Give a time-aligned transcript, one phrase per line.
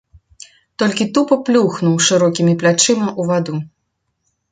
[0.83, 3.55] Толькі тупа плюхнуў шырокімі плячыма ў ваду.